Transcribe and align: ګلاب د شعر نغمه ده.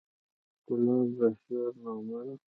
ګلاب 0.65 1.07
د 1.17 1.19
شعر 1.41 1.71
نغمه 1.83 2.19
ده. 2.25 2.35